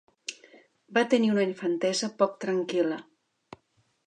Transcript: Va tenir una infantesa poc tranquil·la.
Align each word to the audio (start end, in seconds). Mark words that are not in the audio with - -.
Va 0.97 1.03
tenir 1.11 1.29
una 1.33 1.45
infantesa 1.49 2.11
poc 2.23 2.35
tranquil·la. 2.47 3.01